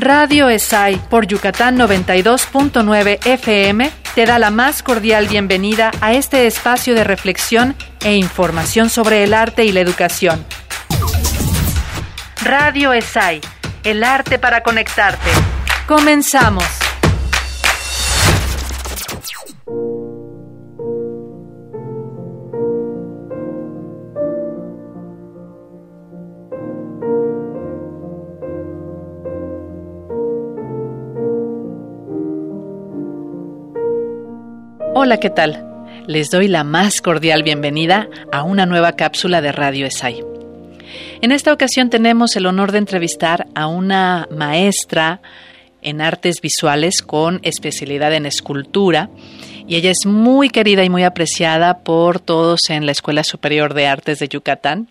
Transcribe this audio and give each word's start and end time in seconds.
Radio 0.00 0.48
ESAI 0.48 0.96
por 1.10 1.26
Yucatán 1.26 1.76
92.9 1.76 3.18
FM 3.22 3.90
te 4.14 4.24
da 4.24 4.38
la 4.38 4.50
más 4.50 4.82
cordial 4.82 5.28
bienvenida 5.28 5.90
a 6.00 6.14
este 6.14 6.46
espacio 6.46 6.94
de 6.94 7.04
reflexión 7.04 7.76
e 8.02 8.14
información 8.14 8.88
sobre 8.88 9.24
el 9.24 9.34
arte 9.34 9.66
y 9.66 9.72
la 9.72 9.80
educación. 9.80 10.42
Radio 12.42 12.94
ESAI, 12.94 13.42
el 13.84 14.02
arte 14.02 14.38
para 14.38 14.62
conectarte. 14.62 15.28
Comenzamos. 15.86 16.89
Hola, 35.10 35.18
¿qué 35.18 35.30
tal? 35.30 35.66
Les 36.06 36.30
doy 36.30 36.46
la 36.46 36.62
más 36.62 37.00
cordial 37.00 37.42
bienvenida 37.42 38.08
a 38.30 38.44
una 38.44 38.64
nueva 38.64 38.92
cápsula 38.92 39.40
de 39.40 39.50
Radio 39.50 39.86
ESAI. 39.86 40.22
En 41.20 41.32
esta 41.32 41.52
ocasión 41.52 41.90
tenemos 41.90 42.36
el 42.36 42.46
honor 42.46 42.70
de 42.70 42.78
entrevistar 42.78 43.48
a 43.56 43.66
una 43.66 44.28
maestra 44.30 45.20
en 45.82 46.00
artes 46.00 46.40
visuales 46.40 47.02
con 47.02 47.40
especialidad 47.42 48.14
en 48.14 48.24
escultura 48.24 49.10
y 49.66 49.74
ella 49.74 49.90
es 49.90 50.06
muy 50.06 50.48
querida 50.48 50.84
y 50.84 50.90
muy 50.90 51.02
apreciada 51.02 51.78
por 51.78 52.20
todos 52.20 52.70
en 52.70 52.86
la 52.86 52.92
Escuela 52.92 53.24
Superior 53.24 53.74
de 53.74 53.88
Artes 53.88 54.20
de 54.20 54.28
Yucatán. 54.28 54.86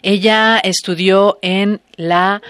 Ella 0.00 0.58
estudió 0.64 1.38
en 1.42 1.82
la 1.96 2.40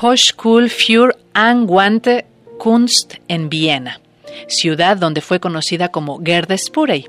Hochschule 0.00 0.70
für 0.70 1.18
Angewandte 1.34 2.24
Kunst 2.56 3.16
en 3.28 3.50
Viena 3.50 4.00
ciudad 4.48 4.96
donde 4.96 5.20
fue 5.20 5.40
conocida 5.40 5.88
como 5.88 6.20
Gerda 6.24 6.56
Spurey. 6.56 7.06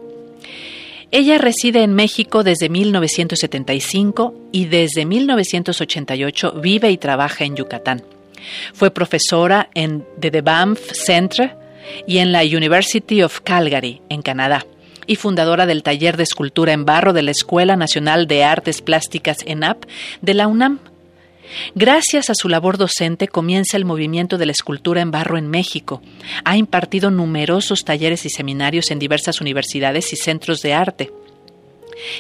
Ella 1.11 1.39
reside 1.39 1.81
en 1.81 1.95
México 1.95 2.43
desde 2.43 2.69
1975 2.69 4.35
y 4.51 4.65
desde 4.65 5.05
1988 5.05 6.53
vive 6.61 6.91
y 6.91 6.97
trabaja 6.97 7.45
en 7.45 7.55
Yucatán. 7.55 8.03
Fue 8.73 8.91
profesora 8.91 9.69
en 9.73 10.05
The 10.19 10.41
Banff 10.41 10.91
Centre 10.93 11.55
y 12.05 12.19
en 12.19 12.31
la 12.31 12.43
University 12.43 13.23
of 13.23 13.41
Calgary, 13.41 14.01
en 14.09 14.21
Canadá, 14.21 14.65
y 15.07 15.15
fundadora 15.15 15.65
del 15.65 15.81
taller 15.81 16.17
de 16.17 16.23
escultura 16.23 16.73
en 16.73 16.85
barro 16.85 17.13
de 17.13 17.23
la 17.23 17.31
Escuela 17.31 17.75
Nacional 17.75 18.27
de 18.27 18.43
Artes 18.43 18.81
Plásticas 18.81 19.39
ENAP 19.45 19.85
de 20.21 20.33
la 20.35 20.47
UNAM. 20.47 20.79
Gracias 21.75 22.29
a 22.29 22.35
su 22.35 22.49
labor 22.49 22.77
docente 22.77 23.27
comienza 23.27 23.77
el 23.77 23.85
movimiento 23.85 24.37
de 24.37 24.45
la 24.45 24.51
escultura 24.51 25.01
en 25.01 25.11
barro 25.11 25.37
en 25.37 25.47
México. 25.47 26.01
Ha 26.43 26.57
impartido 26.57 27.11
numerosos 27.11 27.85
talleres 27.85 28.25
y 28.25 28.29
seminarios 28.29 28.91
en 28.91 28.99
diversas 28.99 29.41
universidades 29.41 30.13
y 30.13 30.15
centros 30.15 30.61
de 30.61 30.73
arte. 30.73 31.11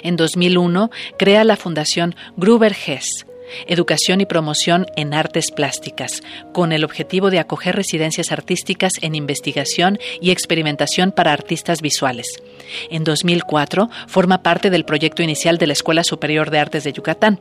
En 0.03 0.15
2001 0.15 0.91
crea 1.17 1.43
la 1.43 1.55
Fundación 1.55 2.15
Gruber 2.35 2.75
Hess, 2.85 3.25
Educación 3.67 4.21
y 4.21 4.25
Promoción 4.25 4.85
en 4.95 5.13
Artes 5.13 5.51
Plásticas, 5.51 6.21
con 6.53 6.71
el 6.71 6.83
objetivo 6.83 7.29
de 7.29 7.39
acoger 7.39 7.75
residencias 7.75 8.31
artísticas 8.31 8.93
en 9.01 9.15
investigación 9.15 9.99
y 10.21 10.31
experimentación 10.31 11.11
para 11.11 11.33
artistas 11.33 11.81
visuales. 11.81 12.41
En 12.89 13.03
2004 13.03 13.89
forma 14.07 14.43
parte 14.43 14.69
del 14.69 14.85
proyecto 14.85 15.23
inicial 15.23 15.57
de 15.57 15.67
la 15.67 15.73
Escuela 15.73 16.03
Superior 16.03 16.51
de 16.51 16.59
Artes 16.59 16.83
de 16.83 16.93
Yucatán. 16.93 17.39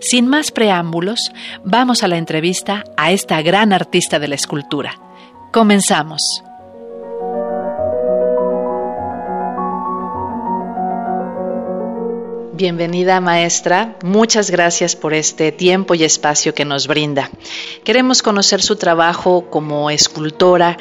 Sin 0.00 0.28
más 0.28 0.50
preámbulos, 0.50 1.32
vamos 1.64 2.02
a 2.02 2.08
la 2.08 2.16
entrevista 2.16 2.84
a 2.96 3.12
esta 3.12 3.42
gran 3.42 3.72
artista 3.72 4.18
de 4.18 4.28
la 4.28 4.34
escultura. 4.34 4.98
Comenzamos. 5.52 6.42
Bienvenida 12.56 13.20
maestra, 13.20 13.96
muchas 14.02 14.50
gracias 14.50 14.96
por 14.96 15.12
este 15.12 15.52
tiempo 15.52 15.94
y 15.94 16.04
espacio 16.04 16.54
que 16.54 16.64
nos 16.64 16.86
brinda. 16.86 17.30
Queremos 17.84 18.22
conocer 18.22 18.62
su 18.62 18.76
trabajo 18.76 19.50
como 19.50 19.90
escultora, 19.90 20.78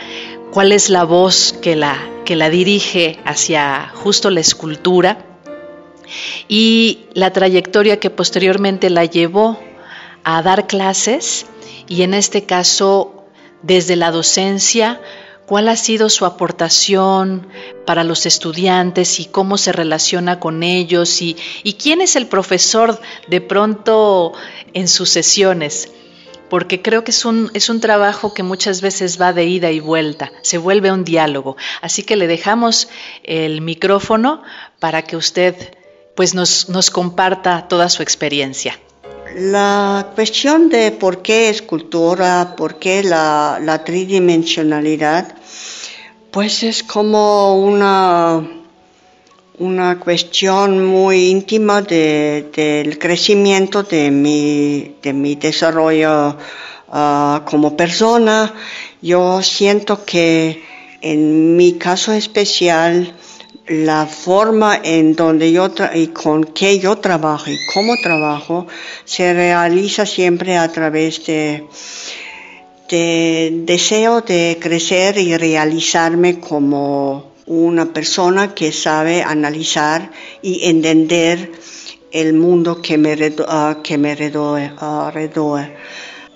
cuál 0.54 0.72
es 0.72 0.90
la 0.90 1.04
voz 1.04 1.54
que 1.62 1.76
la, 1.76 1.98
que 2.24 2.38
la 2.38 2.50
dirige 2.50 3.20
hacia 3.26 3.92
justo 3.94 4.30
la 4.30 4.40
escultura 4.40 5.35
y 6.48 7.06
la 7.14 7.32
trayectoria 7.34 8.00
que 8.00 8.10
posteriormente 8.10 8.90
la 8.90 9.06
llevó 9.06 9.60
a 10.24 10.42
dar 10.42 10.68
clases 10.68 11.46
y 11.88 12.02
en 12.02 12.14
este 12.14 12.46
caso 12.46 13.26
desde 13.62 13.96
la 13.96 14.12
docencia, 14.12 15.02
cuál 15.46 15.70
ha 15.70 15.76
sido 15.76 16.10
su 16.10 16.26
aportación 16.26 17.48
para 17.86 18.04
los 18.04 18.26
estudiantes 18.26 19.20
y 19.20 19.26
cómo 19.26 19.58
se 19.58 19.72
relaciona 19.72 20.40
con 20.40 20.64
ellos 20.64 21.22
y, 21.22 21.36
quién 21.80 22.02
es 22.02 22.16
el 22.16 22.28
profesor 22.28 23.00
de 23.28 23.42
pronto 23.42 24.34
en 24.74 24.88
sus 24.88 25.10
sesiones 25.10 25.92
porque 26.50 26.84
creo 26.84 27.04
que 27.04 27.10
es 27.10 27.26
un, 27.26 27.50
es 27.56 27.70
un 27.70 27.82
trabajo 27.82 28.36
que 28.36 28.44
muchas 28.44 28.80
veces 28.82 29.20
va 29.20 29.34
de 29.34 29.46
ida 29.46 29.72
y 29.72 29.80
vuelta, 29.80 30.32
se 30.44 30.60
vuelve 30.60 30.92
un 30.92 31.04
diálogo. 31.04 31.58
Así 31.82 32.04
que 32.04 32.16
le 32.16 32.28
dejamos 32.28 32.88
el 33.24 33.62
micrófono 33.62 34.44
para 34.80 35.02
que 35.02 35.18
usted 35.18 35.76
pues 36.16 36.34
nos, 36.34 36.90
comparta 36.92 37.68
toda 37.68 37.90
su 37.90 38.02
experiencia. 38.02 38.80
La 39.36 40.12
cuestión 40.16 40.70
de 40.70 40.92
por 40.92 41.22
qué 41.22 41.50
escultura, 41.50 42.56
por 42.56 42.80
qué 42.80 43.04
la, 43.04 43.60
la 43.62 43.84
tridimensionalidad, 43.84 45.36
pues 46.32 46.64
es 46.64 46.84
como 46.84 47.58
una, 47.58 48.42
una 49.58 50.00
cuestión 50.00 50.86
muy 50.86 51.28
íntima 51.28 51.82
del 51.82 52.98
crecimiento 53.00 53.84
de 53.84 54.12
mi, 54.12 54.96
de 55.02 55.14
mi 55.14 55.36
desarrollo 55.36 56.38
ah, 56.90 57.42
como 57.46 57.78
persona. 57.78 58.54
Yo 59.02 59.42
siento 59.42 60.04
que 60.04 60.64
en 61.02 61.56
mi 61.56 61.74
caso 61.74 62.12
especial, 62.14 63.14
la 63.68 64.06
forma 64.06 64.80
en 64.84 65.16
donde 65.16 65.52
yo 65.52 65.72
y 65.94 66.08
con 66.08 66.44
qué 66.44 66.78
yo 66.78 66.98
trabajo 66.98 67.50
y 67.50 67.58
cómo 67.74 67.96
trabajo 68.02 68.68
se 69.06 69.34
realiza 69.34 70.06
siempre 70.06 70.58
a 70.58 70.72
través 70.72 71.26
de, 71.26 71.66
de 72.90 73.52
deseo 73.66 74.22
de 74.22 74.58
crecer 74.62 75.18
y 75.18 75.36
realizarme 75.36 76.40
como 76.40 77.34
una 77.48 77.92
persona 77.92 78.54
que 78.54 78.72
sabe 78.72 79.24
analizar 79.24 80.12
y 80.42 80.66
entender 80.68 81.52
el 82.12 82.34
mundo 82.34 82.82
que 82.82 82.98
me, 82.98 83.14
uh, 83.14 83.82
que 83.84 83.98
me 83.98 84.16
redore, 84.16 84.72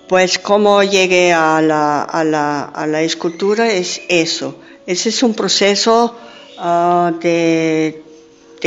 Pues 0.08 0.38
como 0.40 0.82
llegué 0.82 1.32
a 1.32 1.62
la, 1.62 2.02
a, 2.02 2.24
la, 2.24 2.64
a 2.64 2.86
la 2.86 3.02
escultura 3.02 3.70
es 3.70 4.02
eso. 4.08 4.56
Ese 4.86 5.08
es 5.10 5.22
un 5.22 5.34
proceso 5.34 6.16
Ah, 6.62 7.14
de, 7.22 8.02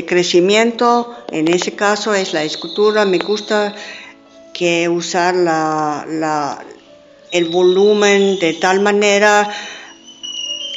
crecimiento, 0.08 1.16
en 1.30 1.48
ese 1.48 1.74
caso 1.76 2.16
es 2.16 2.34
la 2.34 2.44
escultura, 2.44 3.06
me 3.06 3.20
gusta 3.20 3.76
que 4.52 4.90
usar 4.90 5.36
la, 5.36 6.58
el 7.32 7.50
volumen 7.50 8.40
de 8.40 8.54
tal 8.54 8.80
manera 8.80 9.48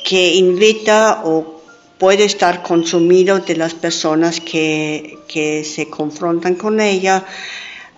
que 0.05 0.35
invita 0.35 1.23
o 1.25 1.63
puede 1.97 2.25
estar 2.25 2.63
consumido 2.63 3.39
de 3.39 3.57
las 3.57 3.73
personas 3.73 4.43
que, 4.43 5.17
se 5.65 5.89
confrontan 5.89 6.55
con 6.55 6.81
ella 6.83 7.25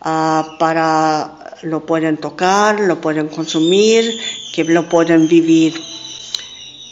ah, 0.01 0.57
para 0.61 1.57
lo 1.63 1.85
pueden 1.85 2.19
tocar, 2.19 2.79
lo 2.79 3.01
pueden 3.01 3.27
consumir, 3.27 4.17
que 4.55 4.63
lo 4.63 4.89
pueden 4.89 5.27
vivir. 5.27 5.88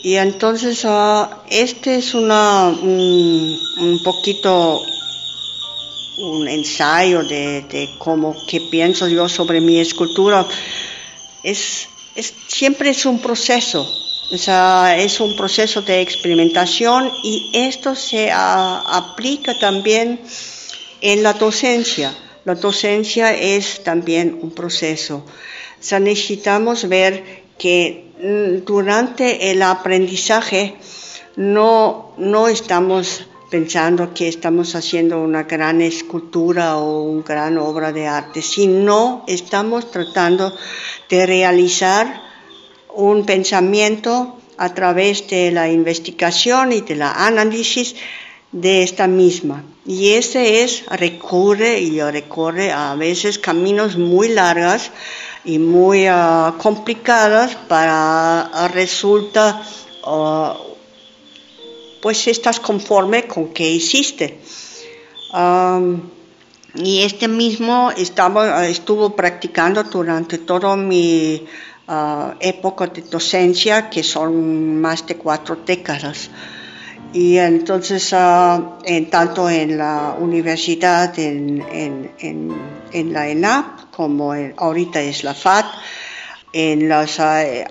Y 0.02 0.16
entonces 0.16 0.84
uh, 0.84 1.26
este 1.50 1.96
es 1.96 2.14
una, 2.14 2.68
un, 2.68 4.00
poquito 4.04 4.80
un 6.18 6.48
ensayo 6.48 7.22
de, 7.24 7.62
de, 7.62 7.90
cómo 7.98 8.36
que 8.46 8.60
pienso 8.60 9.08
yo 9.08 9.28
sobre 9.28 9.60
mi 9.60 9.80
escultura. 9.80 10.46
Es, 11.42 11.88
es, 12.14 12.34
siempre 12.46 12.90
es 12.90 13.04
un 13.04 13.18
proceso, 13.20 13.86
es 14.30 15.20
un 15.20 15.36
proceso 15.36 15.82
de 15.82 16.00
experimentación 16.00 17.10
y 17.22 17.50
esto 17.54 17.94
se 17.94 18.30
aplica 18.32 19.58
también 19.58 20.20
en 21.00 21.22
la 21.22 21.32
docencia. 21.32 22.14
La 22.44 22.54
docencia 22.54 23.34
es 23.34 23.82
también 23.82 24.38
un 24.40 24.52
proceso. 24.52 25.24
O 25.92 25.98
necesitamos 25.98 26.88
ver 26.88 27.42
que 27.58 28.05
durante 28.18 29.50
el 29.50 29.62
aprendizaje 29.62 30.76
no, 31.36 32.12
no 32.16 32.48
estamos 32.48 33.26
pensando 33.50 34.12
que 34.14 34.28
estamos 34.28 34.74
haciendo 34.74 35.20
una 35.20 35.44
gran 35.44 35.80
escultura 35.80 36.78
o 36.78 37.02
una 37.02 37.22
gran 37.22 37.58
obra 37.58 37.92
de 37.92 38.06
arte, 38.06 38.42
sino 38.42 39.24
estamos 39.26 39.90
tratando 39.90 40.52
de 41.08 41.26
realizar 41.26 42.22
un 42.94 43.24
pensamiento 43.24 44.36
a 44.56 44.72
través 44.72 45.28
de 45.28 45.50
la 45.52 45.68
investigación 45.68 46.72
y 46.72 46.80
de 46.80 46.96
la 46.96 47.26
análisis 47.26 47.94
de 48.56 48.82
esta 48.82 49.06
misma. 49.06 49.62
Y 49.84 50.12
ese 50.12 50.62
es, 50.62 50.86
recurre 50.86 51.78
y 51.78 52.00
recorre 52.00 52.72
a 52.72 52.94
veces 52.94 53.38
caminos 53.38 53.98
muy 53.98 54.28
largos 54.28 54.90
y 55.44 55.58
muy 55.58 56.08
uh, 56.08 56.56
complicados 56.56 57.54
para 57.68 58.50
uh, 58.52 58.68
resulta 58.72 59.62
uh, 60.06 60.54
pues 62.00 62.26
estás 62.28 62.58
conforme 62.58 63.26
con 63.26 63.52
que 63.52 63.68
hiciste. 63.68 64.40
Y 66.74 67.02
este 67.02 67.28
mismo 67.28 67.90
estaba, 67.96 68.66
estuvo 68.66 69.16
practicando 69.16 69.82
durante 69.84 70.38
toda 70.38 70.76
mi 70.76 71.44
época 72.40 72.86
de 72.86 73.02
docencia, 73.02 73.90
que 73.90 74.02
son 74.02 74.80
más 74.80 75.06
de 75.06 75.16
cuatro 75.16 75.56
décadas. 75.66 76.30
Y 77.16 77.38
entonces, 77.38 78.12
uh, 78.12 78.76
en, 78.84 79.08
tanto 79.08 79.48
en 79.48 79.78
la 79.78 80.14
universidad, 80.20 81.18
en, 81.18 81.64
en, 81.72 82.54
en, 82.92 83.12
la 83.14 83.26
ENAP, 83.30 83.90
como 83.90 84.34
ahorita 84.34 85.00
es 85.00 85.24
la 85.24 85.32
FAT, 85.32 85.64
en 86.52 86.90
las 86.90 87.18
uh, 87.18 87.22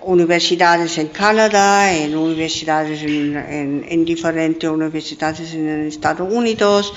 universidades 0.05 0.97
en 0.97 1.09
Canadá, 1.09 1.93
en 1.93 2.17
universidades 2.17 3.03
en, 3.03 3.85
en, 3.87 4.03
diferentes 4.03 4.67
universidades 4.67 5.53
en 5.53 5.85
Estados 5.89 6.27
Unidos, 6.33 6.91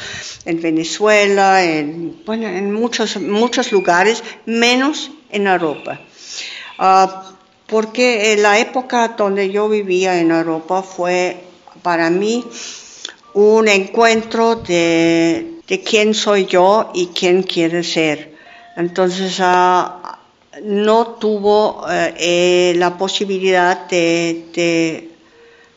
en 0.46 0.62
Venezuela, 0.62 1.62
en, 1.62 2.24
bueno, 2.24 2.48
en 2.48 2.72
muchos, 2.72 3.20
muchos 3.20 3.72
lugares, 3.72 4.24
menos 4.46 5.10
en 5.28 5.48
Europa. 5.48 6.00
Uh, 6.78 7.08
porque 7.66 8.32
en 8.32 8.42
la 8.42 8.58
época 8.58 9.08
donde 9.08 9.50
yo 9.50 9.68
vivía 9.68 10.18
en 10.18 10.30
Europa 10.30 10.82
fue 10.82 11.47
para 11.82 12.10
mí 12.10 12.44
un 13.34 13.68
encuentro 13.68 14.56
de, 14.56 15.60
de 15.66 15.80
quién 15.82 16.14
soy 16.14 16.46
yo 16.46 16.90
y 16.94 17.08
quién 17.08 17.42
quiere 17.42 17.84
ser. 17.84 18.36
Entonces 18.76 19.38
uh, 19.40 19.90
no 20.62 21.06
tuvo 21.18 21.84
eh, 21.90 22.14
eh, 22.18 22.74
la 22.76 22.96
posibilidad 22.96 23.86
de, 23.88 24.46
de, 24.54 25.10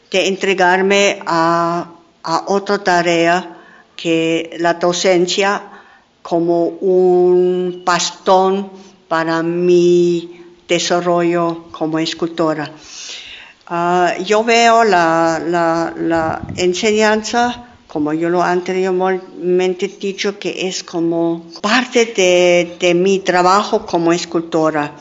de 0.09 0.27
entregarme 0.27 1.19
a, 1.25 1.91
a, 2.23 2.43
otra 2.47 2.83
tarea 2.83 3.57
que 3.95 4.55
la 4.59 4.75
docencia 4.75 5.63
como 6.21 6.65
un 6.65 7.83
bastón 7.85 8.71
para 9.07 9.43
mi 9.43 10.41
desarrollo 10.67 11.65
como 11.71 11.99
escultora. 11.99 12.71
Uh, 13.71 14.21
yo 14.25 14.43
veo 14.43 14.83
la, 14.83 16.41
enseñanza 16.57 17.67
como 17.87 18.11
yo 18.11 18.27
lo 18.27 18.43
anteriormente 18.43 19.87
dicho, 19.87 20.37
que 20.37 20.67
es 20.67 20.83
como 20.83 21.45
parte 21.61 22.05
de, 22.77 22.93
mi 22.93 23.19
trabajo 23.19 23.85
como 23.85 24.11
escultora. 24.11 24.93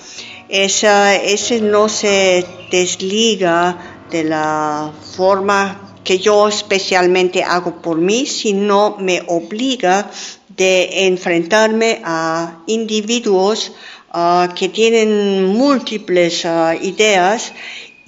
Esa, 0.48 1.16
ese 1.16 1.60
no 1.60 1.88
se 1.88 2.46
desliga 2.70 4.06
de 4.08 4.22
la 4.22 4.92
forma 5.16 5.96
que 6.04 6.18
yo 6.18 6.46
especialmente 6.46 7.42
hago 7.42 7.82
por 7.82 7.98
mí, 7.98 8.24
sino 8.24 8.96
me 9.00 9.20
obliga 9.26 10.08
de 10.48 11.08
enfrentarme 11.08 12.02
a 12.04 12.62
individuos 12.68 13.72
uh, 14.14 14.54
que 14.54 14.68
tienen 14.68 15.46
múltiples 15.46 16.44
uh, 16.44 16.72
ideas 16.80 17.52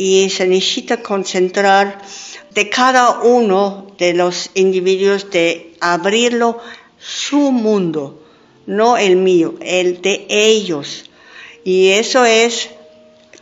y 0.04 0.30
se 0.30 0.48
necesita 0.48 0.96
concentrar 1.00 2.02
de 2.50 2.68
cada 2.68 3.20
uno 3.20 3.86
de 3.98 4.14
los 4.14 4.50
individuos 4.54 5.30
de 5.30 5.76
abrirlo 5.80 6.58
su 6.98 7.52
mundo, 7.52 8.20
no 8.66 8.96
el 8.96 9.14
mío, 9.14 9.54
el 9.60 10.02
de 10.02 10.26
ellos. 10.28 11.08
Y 11.62 11.90
eso 11.90 12.24
es 12.24 12.70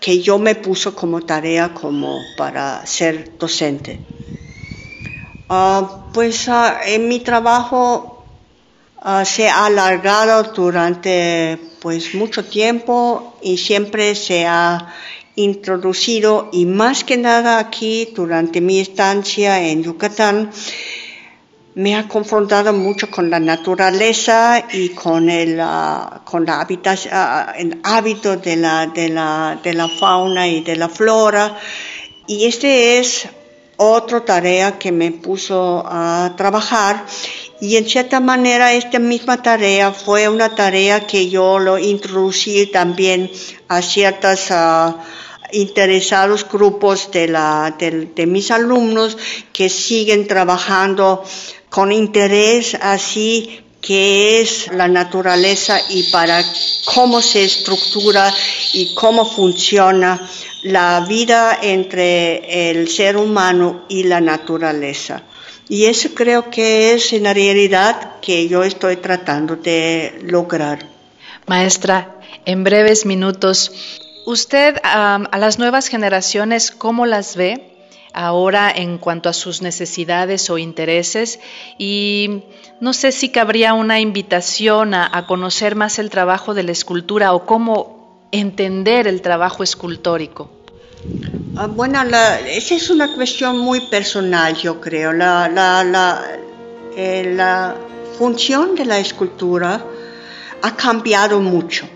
que 0.00 0.20
yo 0.20 0.38
me 0.38 0.54
puso 0.54 0.94
como 0.94 1.22
tarea 1.22 1.72
como 1.72 2.18
para 2.36 2.84
ser 2.84 3.38
docente. 3.38 3.98
Uh, 5.48 6.12
pues 6.12 6.46
uh, 6.46 6.74
en 6.84 7.08
mi 7.08 7.20
trabajo 7.20 8.22
uh, 9.02 9.24
se 9.24 9.48
ha 9.48 9.64
alargado 9.64 10.42
durante 10.52 11.58
pues 11.80 12.14
mucho 12.14 12.44
tiempo 12.44 13.34
y 13.40 13.56
siempre 13.56 14.14
se 14.14 14.44
ha 14.46 14.94
introducido 15.42 16.48
y 16.52 16.66
más 16.66 17.04
que 17.04 17.16
nada 17.16 17.58
aquí 17.58 18.08
durante 18.14 18.60
mi 18.60 18.81
estancia 18.81 19.60
en 19.69 19.82
Yucatán 19.82 20.50
me 21.75 21.94
ha 21.94 22.08
confrontado 22.08 22.72
mucho 22.72 23.10
con 23.10 23.31
la 23.31 23.38
naturaleza 23.38 24.64
y 24.72 24.90
con 24.90 25.31
el, 25.31 25.60
uh, 25.60 26.25
con 26.25 26.44
la 26.44 26.66
uh, 26.69 27.58
el 27.58 27.81
hábito 27.84 28.37
de 28.37 28.56
la, 28.56 28.87
de, 28.88 29.08
la, 29.08 29.58
de 29.62 29.75
la 29.75 29.88
fauna 29.88 30.48
y 30.48 30.62
de 30.62 30.76
la 30.76 30.88
flora. 30.88 31.56
Y 32.26 32.46
este 32.46 32.98
es 32.98 33.28
otra 33.76 34.25
tarea 34.25 34.78
que 34.78 34.92
me 34.92 35.10
puso 35.12 35.82
a 35.87 36.34
trabajar 36.37 37.06
y 37.60 37.76
en 37.76 37.87
cierta 37.87 38.20
manera 38.20 38.72
esta 38.72 38.98
misma 38.98 39.42
tarea 39.42 39.92
fue 39.92 40.28
una 40.28 40.54
tarea 40.54 41.06
que 41.06 41.28
yo 41.31 41.58
lo 41.58 41.78
introducí 41.78 42.66
también 42.66 43.31
a 43.69 43.81
ciertas 43.81 44.50
uh, 44.50 44.96
interesados 45.52 46.49
grupos 46.49 47.11
de, 47.11 47.29
la, 47.29 47.76
de, 47.79 48.26
mis 48.26 48.50
alumnos 48.50 49.17
que 49.52 49.69
siguen 49.69 50.26
trabajando 50.26 51.25
con 51.69 51.93
interés 51.93 52.76
así 52.81 53.61
que 53.81 54.41
es 54.41 54.70
la 54.73 54.88
naturaleza 54.88 55.81
y 55.88 56.05
para 56.05 56.44
cómo 56.85 57.23
se 57.23 57.44
estructura 57.44 58.32
y 58.75 58.94
cómo 58.94 59.25
funciona 59.25 60.29
la 60.64 61.06
vida 61.08 61.58
entre 61.62 62.70
el 62.70 62.88
ser 62.88 63.17
humano 63.17 63.87
y 63.88 64.02
la 64.02 64.20
naturaleza. 64.20 65.23
Y 65.69 65.85
eso 65.85 66.11
creo 66.14 66.50
que 66.50 66.93
es 66.94 67.12
en 67.12 67.25
realidad 67.25 68.20
que 68.20 68.49
yo 68.49 68.64
estoy 68.64 68.97
tratando 68.97 69.56
de 69.56 70.19
lograr. 70.25 70.85
Maestra, 71.47 72.21
en 72.45 72.64
breves 72.64 73.07
minutos, 73.07 73.73
Usted 74.26 74.76
a 74.82 75.38
las 75.38 75.58
nuevas 75.58 75.88
generaciones, 75.88 76.70
¿cómo 76.70 77.06
las 77.06 77.36
ve 77.36 77.70
ahora 78.12 78.70
en 78.70 78.98
cuanto 78.98 79.28
a 79.28 79.32
sus 79.32 79.62
necesidades 79.62 80.50
o 80.50 80.58
intereses? 80.58 81.40
Y 81.78 82.42
no 82.80 82.92
sé 82.92 83.12
si 83.12 83.30
cabría 83.30 83.74
una 83.74 83.98
invitación 84.00 84.94
a, 84.94 85.26
conocer 85.26 85.74
más 85.74 85.98
el 85.98 86.10
trabajo 86.10 86.54
de 86.54 86.62
la 86.62 86.72
escultura 86.72 87.32
o 87.32 87.46
cómo 87.46 88.28
entender 88.32 89.06
el 89.06 89.22
trabajo 89.22 89.62
escultórico. 89.62 90.50
Ah, 91.56 91.66
bueno, 91.66 92.02
esa 92.46 92.74
es 92.74 92.90
una 92.90 93.14
cuestión 93.14 93.58
muy 93.58 93.80
personal, 93.88 94.54
yo 94.54 94.80
creo. 94.80 95.12
La, 95.12 95.48
la, 95.48 96.22
eh, 96.96 97.32
la 97.34 97.74
función 98.18 98.74
de 98.74 98.84
la 98.84 98.98
escultura 98.98 99.84
ha 100.62 100.76
cambiado 100.76 101.40
mucho 101.40 101.88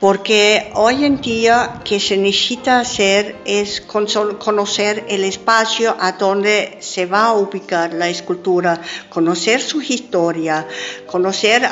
porque 0.00 0.72
hoy 0.76 1.04
en 1.04 1.20
día 1.20 1.82
que 1.84 2.00
se 2.00 2.16
necesita 2.16 2.80
hacer 2.80 3.36
es 3.44 3.82
conocer 3.82 5.04
el 5.08 5.24
espacio 5.24 5.94
a 6.00 6.12
donde 6.12 6.78
se 6.80 7.04
va 7.04 7.26
a 7.26 7.34
ubicar 7.34 7.92
la 7.92 8.08
escultura, 8.08 8.80
conocer 9.10 9.60
su 9.60 9.82
historia, 9.82 10.66
conocer 11.06 11.68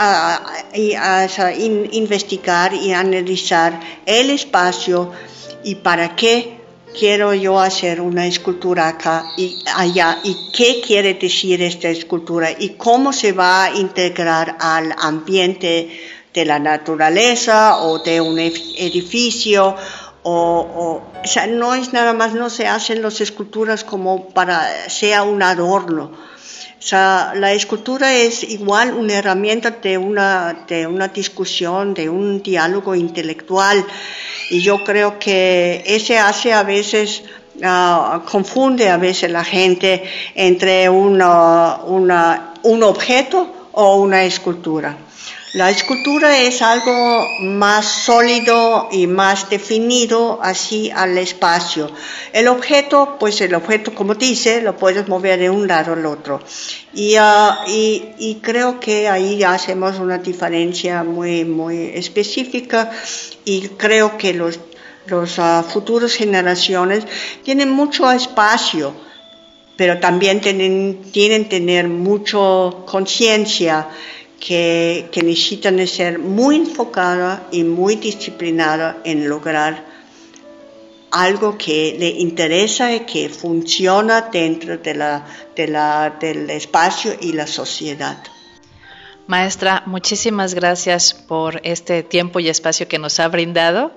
y 0.75 0.95
investigar 1.93 2.75
y 2.75 2.93
analizar 2.93 3.81
el 4.05 4.29
espacio 4.29 5.11
y 5.65 5.77
para 5.77 6.15
qué 6.15 6.59
quiero 6.99 7.33
yo 7.33 7.59
hacer 7.59 7.99
una 7.99 8.27
escultura 8.27 8.89
acá 8.89 9.25
y 9.39 9.63
allá 9.75 10.19
y 10.23 10.51
qué 10.53 10.83
quiere 10.87 11.15
decir 11.15 11.63
esta 11.63 11.89
escultura 11.89 12.51
y 12.51 12.71
cómo 12.71 13.13
se 13.15 13.33
va 13.33 13.65
a 13.65 13.75
integrar 13.75 14.57
al 14.61 14.95
ambiente 14.99 16.18
de 16.39 16.45
la 16.45 16.61
naturaleza 16.61 17.79
o 17.79 17.99
de 17.99 18.21
un 18.21 18.39
edificio 18.39 19.75
o, 20.23 21.03
o, 21.23 21.27
sea, 21.27 21.47
no 21.47 21.75
es 21.75 21.93
nada 21.93 22.13
más, 22.13 22.35
no 22.35 22.49
se 22.51 22.67
hacen 22.67 23.03
las 23.03 23.21
esculturas 23.21 23.83
como 23.83 24.29
para 24.29 24.89
sea 24.89 25.23
un 25.23 25.43
adorno. 25.43 26.13
O 26.79 26.83
sea, 26.83 27.33
la 27.35 27.53
escultura 27.53 28.15
es 28.15 28.45
igual 28.45 28.95
una 28.95 29.15
herramienta 29.15 29.71
de 29.71 29.99
una, 29.99 30.65
de 30.69 30.87
una 30.87 31.09
discusión, 31.09 31.93
de 31.93 32.09
un 32.09 32.41
diálogo 32.41 32.95
intelectual. 32.95 33.85
Y 34.51 34.61
yo 34.61 34.85
creo 34.85 35.19
que 35.19 35.83
ese 35.87 36.19
hace 36.19 36.53
a 36.53 36.63
veces 36.63 37.25
ah, 37.65 38.23
confunde 38.31 38.89
a 38.89 38.97
veces 38.97 39.31
la 39.31 39.45
gente 39.45 40.05
entre 40.35 40.89
una, 40.89 41.79
una, 41.85 42.55
un 42.63 42.83
objeto 42.85 43.71
o 43.73 43.97
una 43.97 44.23
escultura. 44.25 44.97
La 45.55 45.71
escultura 45.71 46.39
es 46.41 46.61
algo 46.61 47.27
más 47.41 47.87
sólido 47.87 48.89
y 48.93 49.07
más 49.07 49.49
definido 49.49 50.39
así 50.43 50.91
al 50.95 51.17
espacio. 51.17 51.91
El 52.35 52.49
objeto, 52.49 53.17
pues 53.19 53.41
el 53.41 53.55
objeto, 53.55 53.95
como 53.95 54.15
dice, 54.15 54.61
lo 54.61 54.77
puedes 54.77 55.09
mover 55.09 55.39
de 55.39 55.49
un 55.49 55.67
lado 55.67 55.95
al 55.95 56.05
otro. 56.05 56.43
Y, 56.93 57.15
ah, 57.19 57.65
creo 58.43 58.79
que 58.79 59.09
ahí 59.09 59.43
hacemos 59.43 59.99
una 59.99 60.19
diferencia 60.19 61.03
muy, 61.03 61.47
muy 61.47 61.93
específica 61.95 62.91
y 63.47 63.69
creo 63.69 64.19
que 64.19 64.35
los, 64.35 64.61
los 65.07 65.39
uh, 65.39 65.63
futuras 65.67 66.13
generaciones 66.13 67.05
tienen 67.43 67.71
mucho 67.71 68.11
espacio, 68.13 68.95
pero 69.79 69.99
también 69.99 70.43
tienen, 70.43 71.11
tienen 71.11 71.49
tener 71.49 71.89
mucho 71.89 72.85
conciencia 72.87 73.89
que, 74.41 75.11
necesitan 75.23 75.85
ser 75.87 76.19
muy 76.19 76.57
enfocada 76.57 77.49
y 77.51 77.65
muy 77.65 77.97
disciplinada 77.97 78.99
en 79.05 79.29
lograr 79.29 79.85
algo 81.11 81.57
que 81.57 81.97
le 81.99 82.09
interesa 82.09 82.95
y 82.95 83.01
que 83.01 83.29
funciona 83.29 84.29
dentro 84.33 84.79
de 84.79 85.23
del 86.21 86.51
espacio 86.51 87.13
y 87.21 87.33
la 87.33 87.47
sociedad. 87.47 88.19
Maestra, 89.27 89.83
muchísimas 89.87 90.55
gracias 90.55 91.13
por 91.13 91.61
este 91.65 92.03
tiempo 92.03 92.41
y 92.41 92.49
espacio 92.49 92.89
que 92.89 92.99
nos 92.99 93.21
ha 93.21 93.29
brindado. 93.29 93.93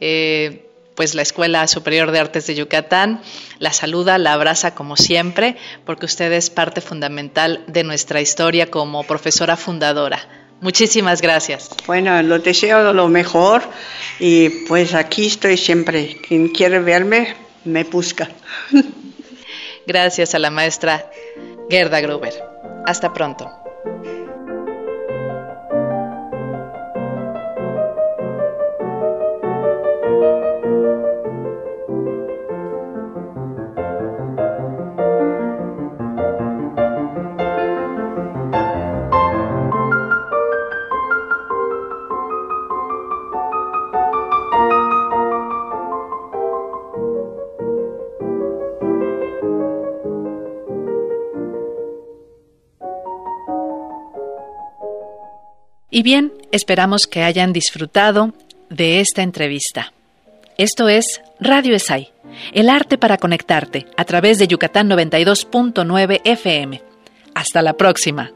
Eh, 0.00 0.73
pues 0.94 1.14
la 1.14 1.22
Escuela 1.22 1.66
Superior 1.66 2.10
de 2.10 2.20
Artes 2.20 2.46
de 2.46 2.54
Yucatán 2.54 3.20
la 3.58 3.72
saluda, 3.72 4.18
la 4.18 4.32
abraza 4.32 4.74
como 4.74 4.96
siempre, 4.96 5.56
porque 5.84 6.06
usted 6.06 6.32
es 6.32 6.50
parte 6.50 6.80
fundamental 6.80 7.64
de 7.66 7.84
nuestra 7.84 8.20
historia 8.20 8.70
como 8.70 9.04
profesora 9.04 9.56
fundadora. 9.56 10.28
Muchísimas 10.60 11.20
gracias. 11.20 11.70
Bueno, 11.86 12.22
lo 12.22 12.38
deseo 12.38 12.92
lo 12.92 13.08
mejor 13.08 13.62
y 14.18 14.48
pues 14.66 14.94
aquí 14.94 15.26
estoy 15.26 15.56
siempre. 15.56 16.16
Quien 16.26 16.48
quiere 16.48 16.78
verme, 16.78 17.36
me 17.64 17.84
busca. 17.84 18.30
Gracias 19.86 20.34
a 20.34 20.38
la 20.38 20.50
maestra 20.50 21.10
Gerda 21.68 22.00
Gruber. 22.00 22.32
Hasta 22.86 23.12
pronto. 23.12 23.63
Y 55.94 56.02
bien, 56.02 56.32
esperamos 56.50 57.06
que 57.06 57.22
hayan 57.22 57.52
disfrutado 57.52 58.34
de 58.68 58.98
esta 58.98 59.22
entrevista. 59.22 59.92
Esto 60.58 60.88
es 60.88 61.20
Radio 61.38 61.76
ESAI, 61.76 62.10
el 62.52 62.68
arte 62.68 62.98
para 62.98 63.16
conectarte 63.16 63.86
a 63.96 64.04
través 64.04 64.40
de 64.40 64.48
Yucatán 64.48 64.90
92.9 64.90 66.20
FM. 66.24 66.82
Hasta 67.36 67.62
la 67.62 67.74
próxima. 67.74 68.32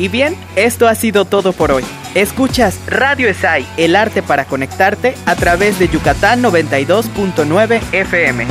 Y 0.08 0.10
bien, 0.10 0.38
esto 0.56 0.88
ha 0.88 0.96
sido 0.96 1.26
todo 1.26 1.52
por 1.52 1.70
hoy. 1.70 1.84
Escuchas 2.16 2.80
Radio 2.88 3.28
ESAI, 3.28 3.68
el 3.76 3.94
arte 3.94 4.24
para 4.24 4.46
conectarte 4.46 5.16
a 5.26 5.36
través 5.36 5.80
de 5.80 5.90
Yucatán 5.90 6.42
92.9 6.42 7.82
FM. 7.92 8.48